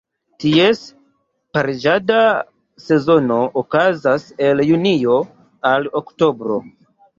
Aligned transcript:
Ties 0.43 0.79
pariĝada 1.57 2.21
sezono 2.87 3.39
okazas 3.63 4.27
el 4.49 4.67
Junio 4.73 5.21
al 5.75 5.89
Oktobro. 6.03 6.61